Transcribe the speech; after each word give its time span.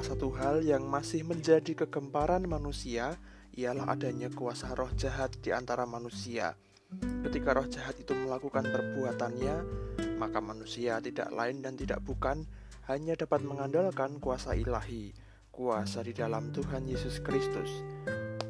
hal 0.00 0.64
yang 0.64 0.88
masih 0.88 1.20
menjadi 1.20 1.84
kegemparan 1.84 2.48
manusia 2.48 3.20
ialah 3.52 3.92
adanya 3.92 4.32
kuasa 4.32 4.72
roh 4.72 4.88
jahat 4.96 5.36
di 5.44 5.52
antara 5.52 5.84
manusia. 5.84 6.56
Ketika 7.28 7.52
roh 7.52 7.68
jahat 7.68 8.00
itu 8.00 8.16
melakukan 8.16 8.64
perbuatannya, 8.64 9.56
maka 10.16 10.40
manusia 10.40 10.96
tidak 11.04 11.28
lain 11.28 11.60
dan 11.60 11.76
tidak 11.76 12.00
bukan 12.00 12.48
hanya 12.88 13.12
dapat 13.20 13.44
mengandalkan 13.44 14.16
kuasa 14.16 14.56
ilahi, 14.56 15.12
kuasa 15.52 16.00
di 16.00 16.16
dalam 16.16 16.48
Tuhan 16.56 16.88
Yesus 16.88 17.20
Kristus. 17.20 17.84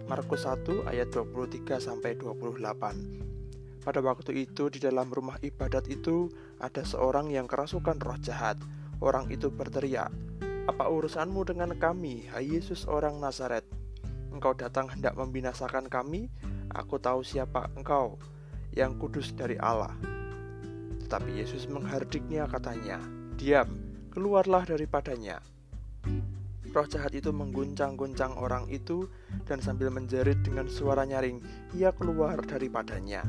Markus 0.07 0.47
1 0.47 0.87
ayat 0.87 1.11
23 1.11 1.83
sampai 1.83 2.15
28. 2.15 3.83
Pada 3.83 3.99
waktu 3.99 4.47
itu 4.47 4.71
di 4.71 4.79
dalam 4.79 5.11
rumah 5.11 5.43
ibadat 5.43 5.91
itu 5.91 6.31
ada 6.63 6.87
seorang 6.87 7.35
yang 7.35 7.51
kerasukan 7.51 7.99
roh 7.99 8.19
jahat. 8.23 8.63
Orang 9.03 9.35
itu 9.35 9.51
berteriak, 9.51 10.15
"Apa 10.71 10.87
urusanmu 10.87 11.43
dengan 11.43 11.75
kami, 11.75 12.31
hai 12.31 12.47
Yesus 12.47 12.87
orang 12.87 13.19
Nazaret? 13.19 13.67
Engkau 14.31 14.55
datang 14.55 14.87
hendak 14.87 15.19
membinasakan 15.19 15.91
kami? 15.91 16.31
Aku 16.73 17.03
tahu 17.03 17.27
siapa 17.27 17.69
engkau, 17.75 18.17
yang 18.71 18.95
kudus 18.97 19.35
dari 19.35 19.59
Allah." 19.59 19.93
Tetapi 21.03 21.43
Yesus 21.43 21.67
menghardiknya 21.67 22.47
katanya, 22.47 23.03
"Diam, 23.35 23.69
keluarlah 24.15 24.63
daripadanya." 24.65 25.43
Roh 26.73 26.89
jahat 26.89 27.13
itu 27.13 27.29
mengguncang-guncang 27.37 28.33
orang 28.41 28.65
itu 28.73 29.05
dan 29.45 29.61
sambil 29.61 29.93
menjerit 29.93 30.41
dengan 30.41 30.73
suara 30.73 31.05
nyaring, 31.05 31.37
ia 31.77 31.93
keluar 31.93 32.41
daripadanya. 32.41 33.29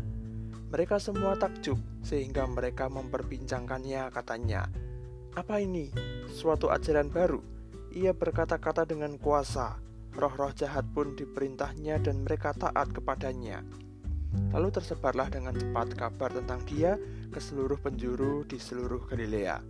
Mereka 0.72 0.96
semua 0.96 1.36
takjub 1.36 1.76
sehingga 2.00 2.48
mereka 2.48 2.88
memperbincangkannya 2.88 4.08
katanya, 4.16 4.72
"Apa 5.34 5.62
ini? 5.62 5.90
Suatu 6.30 6.70
ajaran 6.70 7.10
baru?" 7.10 7.42
Ia 7.94 8.10
berkata-kata 8.10 8.90
dengan 8.90 9.22
kuasa. 9.22 9.78
Roh-roh 10.14 10.54
jahat 10.54 10.86
pun 10.94 11.14
diperintahnya 11.14 12.02
dan 12.02 12.26
mereka 12.26 12.54
taat 12.54 12.90
kepadanya. 12.90 13.62
Lalu 14.54 14.70
tersebarlah 14.74 15.30
dengan 15.30 15.54
cepat 15.54 15.94
kabar 15.94 16.34
tentang 16.34 16.62
dia 16.66 16.98
ke 17.30 17.38
seluruh 17.38 17.78
penjuru 17.78 18.46
di 18.46 18.58
seluruh 18.58 19.06
Galilea. 19.10 19.62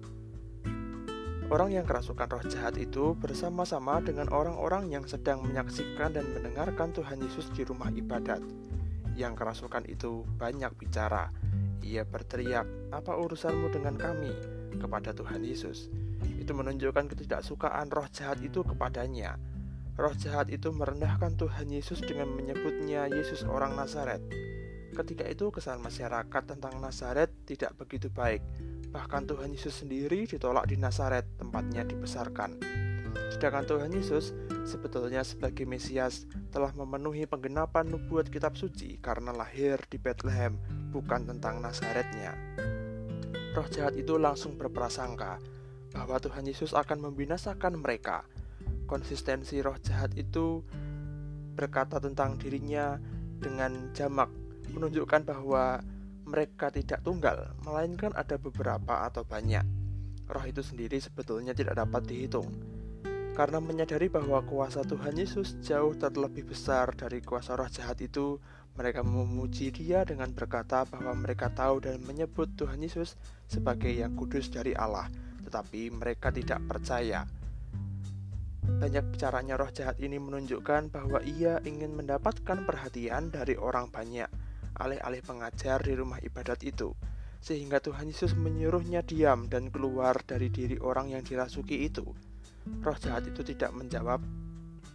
Orang 1.51 1.75
yang 1.75 1.83
kerasukan 1.83 2.31
roh 2.31 2.43
jahat 2.47 2.79
itu 2.79 3.11
bersama-sama 3.19 3.99
dengan 3.99 4.31
orang-orang 4.31 4.87
yang 4.87 5.03
sedang 5.03 5.43
menyaksikan 5.43 6.15
dan 6.15 6.31
mendengarkan 6.31 6.95
Tuhan 6.95 7.19
Yesus 7.19 7.51
di 7.51 7.67
rumah 7.67 7.91
ibadat. 7.91 8.39
Yang 9.19 9.33
kerasukan 9.35 9.83
itu 9.91 10.23
banyak 10.39 10.71
bicara. 10.79 11.29
Ia 11.83 12.07
berteriak, 12.07 12.95
"Apa 12.95 13.19
urusanmu 13.19 13.67
dengan 13.75 13.99
kami?" 13.99 14.62
Kepada 14.77 15.13
Tuhan 15.13 15.45
Yesus. 15.45 15.89
Itu 16.39 16.53
menunjukkan 16.57 17.11
ketidaksukaan 17.13 17.91
roh 17.93 18.07
jahat 18.09 18.41
itu 18.41 18.65
kepadanya. 18.65 19.37
Roh 19.97 20.15
jahat 20.17 20.49
itu 20.49 20.73
merendahkan 20.73 21.37
Tuhan 21.37 21.69
Yesus 21.69 22.01
dengan 22.01 22.33
menyebutnya 22.33 23.05
Yesus 23.09 23.45
orang 23.45 23.77
Nazaret. 23.77 24.19
Ketika 24.93 25.25
itu 25.25 25.49
kesan 25.49 25.81
masyarakat 25.81 26.43
tentang 26.45 26.77
Nazaret 26.81 27.29
tidak 27.45 27.73
begitu 27.77 28.13
baik 28.13 28.41
Bahkan 28.93 29.25
Tuhan 29.25 29.49
Yesus 29.49 29.81
sendiri 29.81 30.29
ditolak 30.29 30.69
di 30.69 30.77
Nazaret, 30.77 31.25
tempatnya 31.41 31.81
dibesarkan. 31.81 32.61
Sedangkan 33.33 33.65
Tuhan 33.65 33.89
Yesus 33.89 34.37
sebetulnya 34.69 35.25
sebagai 35.25 35.65
Mesias 35.65 36.29
telah 36.53 36.69
memenuhi 36.77 37.25
penggenapan 37.25 37.89
nubuat 37.89 38.29
kitab 38.29 38.53
suci 38.53 39.01
karena 39.01 39.33
lahir 39.33 39.81
di 39.89 39.97
Bethlehem, 39.97 40.61
bukan 40.93 41.25
tentang 41.25 41.57
Nazaretnya. 41.57 42.37
Roh 43.53 43.69
jahat 43.69 43.93
itu 43.93 44.17
langsung 44.17 44.57
berprasangka 44.57 45.37
bahwa 45.93 46.17
Tuhan 46.17 46.49
Yesus 46.49 46.73
akan 46.73 47.05
membinasakan 47.05 47.77
mereka. 47.77 48.25
Konsistensi 48.89 49.61
roh 49.61 49.77
jahat 49.77 50.17
itu 50.17 50.65
berkata 51.53 52.01
tentang 52.01 52.41
dirinya 52.41 52.97
dengan 53.37 53.93
jamak, 53.93 54.33
menunjukkan 54.73 55.21
bahwa 55.29 55.85
mereka 56.25 56.73
tidak 56.73 57.05
tunggal, 57.05 57.53
melainkan 57.61 58.09
ada 58.17 58.41
beberapa 58.41 59.05
atau 59.05 59.21
banyak. 59.21 59.61
Roh 60.25 60.45
itu 60.49 60.65
sendiri 60.65 60.97
sebetulnya 60.97 61.53
tidak 61.53 61.77
dapat 61.77 62.09
dihitung. 62.09 62.49
Karena 63.33 63.57
menyadari 63.57 64.13
bahwa 64.13 64.45
kuasa 64.45 64.85
Tuhan 64.85 65.17
Yesus 65.17 65.57
jauh 65.65 65.97
terlebih 65.97 66.45
besar 66.45 66.93
dari 66.93 67.17
kuasa 67.17 67.57
roh 67.57 67.65
jahat 67.65 67.97
itu, 68.05 68.37
mereka 68.77 69.01
memuji 69.01 69.73
dia 69.73 70.05
dengan 70.05 70.29
berkata 70.33 70.85
bahwa 70.85 71.17
mereka 71.17 71.49
tahu 71.49 71.81
dan 71.81 71.97
menyebut 72.05 72.53
Tuhan 72.53 72.81
Yesus 72.81 73.17
sebagai 73.49 73.89
yang 73.89 74.13
kudus 74.13 74.53
dari 74.53 74.77
Allah, 74.77 75.09
tetapi 75.49 75.89
mereka 75.89 76.29
tidak 76.29 76.61
percaya. 76.69 77.25
Banyak 78.63 79.17
bicaranya 79.17 79.57
roh 79.57 79.73
jahat 79.73 79.97
ini 79.97 80.21
menunjukkan 80.21 80.93
bahwa 80.93 81.17
ia 81.25 81.57
ingin 81.65 81.97
mendapatkan 81.97 82.65
perhatian 82.69 83.33
dari 83.33 83.57
orang 83.57 83.89
banyak 83.89 84.29
alih-alih 84.77 85.21
pengajar 85.21 85.81
di 85.81 85.93
rumah 85.93 86.17
ibadat 86.21 86.61
itu, 86.65 86.93
sehingga 87.41 87.77
Tuhan 87.81 88.09
Yesus 88.09 88.33
menyuruhnya 88.33 89.05
diam 89.05 89.45
dan 89.49 89.69
keluar 89.69 90.21
dari 90.25 90.49
diri 90.49 90.77
orang 90.81 91.13
yang 91.13 91.21
dirasuki 91.21 91.85
itu. 91.85 92.32
Roh 92.83 92.97
jahat 92.99 93.27
itu 93.27 93.43
tidak 93.43 93.75
menjawab 93.75 94.23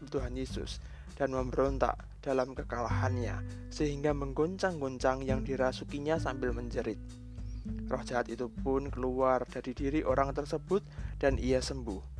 Tuhan 0.08 0.36
Yesus 0.36 0.80
dan 1.18 1.34
memberontak 1.34 1.98
dalam 2.22 2.54
kekalahannya, 2.54 3.68
sehingga 3.68 4.14
menggoncang-goncang 4.14 5.26
yang 5.26 5.42
dirasukinya 5.42 6.16
sambil 6.16 6.54
menjerit. 6.54 6.98
Roh 7.88 8.04
jahat 8.04 8.32
itu 8.32 8.48
pun 8.48 8.88
keluar 8.88 9.44
dari 9.44 9.76
diri 9.76 10.00
orang 10.04 10.32
tersebut 10.32 10.80
dan 11.20 11.36
ia 11.36 11.60
sembuh. 11.60 12.16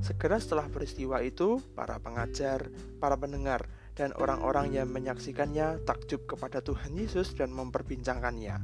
Segera 0.00 0.40
setelah 0.40 0.68
peristiwa 0.72 1.20
itu, 1.20 1.60
para 1.76 2.00
pengajar, 2.00 2.72
para 2.96 3.16
pendengar, 3.20 3.68
dan 3.96 4.12
orang-orang 4.16 4.72
yang 4.72 4.88
menyaksikannya 4.92 5.84
takjub 5.84 6.24
kepada 6.28 6.60
Tuhan 6.60 6.96
Yesus 6.96 7.32
dan 7.36 7.52
memperbincangkannya. 7.52 8.56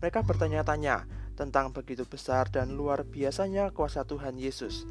Mereka 0.00 0.24
bertanya-tanya 0.24 1.04
tentang 1.36 1.72
begitu 1.72 2.08
besar 2.08 2.48
dan 2.48 2.76
luar 2.76 3.04
biasanya 3.04 3.72
kuasa 3.72 4.04
Tuhan 4.08 4.40
Yesus. 4.40 4.88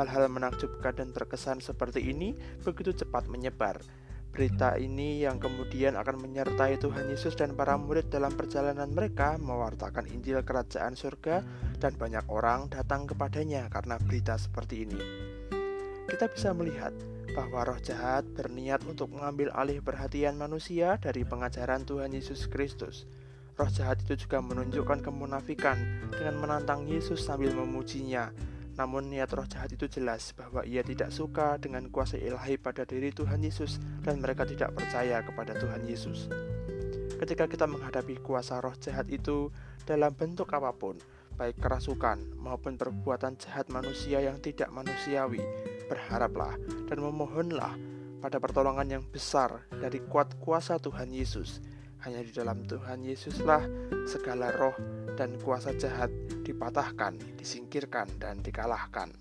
Hal-hal 0.00 0.32
menakjubkan 0.32 0.96
dan 0.96 1.12
terkesan 1.12 1.60
seperti 1.60 2.00
ini 2.00 2.32
begitu 2.64 2.96
cepat 2.96 3.28
menyebar. 3.28 3.84
Berita 4.32 4.80
ini 4.80 5.28
yang 5.28 5.36
kemudian 5.36 5.92
akan 5.92 6.24
menyertai 6.24 6.80
Tuhan 6.80 7.12
Yesus 7.12 7.36
dan 7.36 7.52
para 7.52 7.76
murid 7.76 8.08
dalam 8.08 8.32
perjalanan 8.32 8.88
mereka 8.88 9.36
mewartakan 9.36 10.08
Injil 10.08 10.40
Kerajaan 10.40 10.96
Surga 10.96 11.44
dan 11.76 11.92
banyak 12.00 12.24
orang 12.32 12.72
datang 12.72 13.04
kepadanya 13.04 13.68
karena 13.68 14.00
berita 14.00 14.40
seperti 14.40 14.88
ini. 14.88 15.00
Kita 16.08 16.32
bisa 16.32 16.56
melihat 16.56 16.96
bahwa 17.36 17.68
roh 17.68 17.80
jahat 17.84 18.24
berniat 18.32 18.80
untuk 18.88 19.12
mengambil 19.12 19.52
alih 19.52 19.84
perhatian 19.84 20.40
manusia 20.40 20.96
dari 20.96 21.28
pengajaran 21.28 21.84
Tuhan 21.84 22.16
Yesus 22.16 22.48
Kristus. 22.48 23.04
Roh 23.52 23.68
jahat 23.68 24.00
itu 24.08 24.24
juga 24.24 24.40
menunjukkan 24.40 25.04
kemunafikan 25.04 25.76
dengan 26.08 26.40
menantang 26.40 26.88
Yesus 26.88 27.20
sambil 27.20 27.52
memujinya. 27.52 28.32
Namun 28.80 29.12
niat 29.12 29.28
roh 29.36 29.44
jahat 29.44 29.76
itu 29.76 29.92
jelas 29.92 30.32
bahwa 30.32 30.64
ia 30.64 30.80
tidak 30.80 31.12
suka 31.12 31.60
dengan 31.60 31.92
kuasa 31.92 32.16
ilahi 32.16 32.56
pada 32.56 32.88
diri 32.88 33.12
Tuhan 33.12 33.44
Yesus 33.44 33.76
dan 34.00 34.24
mereka 34.24 34.48
tidak 34.48 34.72
percaya 34.72 35.20
kepada 35.20 35.52
Tuhan 35.52 35.84
Yesus. 35.84 36.32
Ketika 37.20 37.44
kita 37.44 37.68
menghadapi 37.68 38.24
kuasa 38.24 38.56
roh 38.64 38.72
jahat 38.80 39.12
itu 39.12 39.52
dalam 39.84 40.16
bentuk 40.16 40.48
apa 40.56 40.72
pun, 40.72 40.96
baik 41.36 41.60
kerasukan 41.60 42.40
maupun 42.40 42.80
perbuatan 42.80 43.36
jahat 43.36 43.68
manusia 43.68 44.24
yang 44.24 44.40
tidak 44.40 44.72
manusiawi, 44.72 45.44
berharaplah 45.84 46.56
dan 46.88 47.04
memohonlah 47.04 47.76
pada 48.24 48.40
pertolongan 48.40 48.88
yang 48.96 49.04
besar 49.04 49.68
dari 49.68 50.00
kuat 50.08 50.40
kuasa 50.40 50.80
Tuhan 50.80 51.12
Yesus. 51.12 51.60
Hanya 52.00 52.24
di 52.24 52.32
dalam 52.32 52.64
Tuhan 52.64 53.04
Yesuslah 53.04 53.62
segala 54.08 54.48
roh 54.56 54.76
dan 55.20 55.36
kuasa 55.40 55.76
jahat 55.76 56.08
dipatahkan, 56.42 57.36
disingkirkan, 57.36 58.08
dan 58.16 58.40
dikalahkan. 58.40 59.12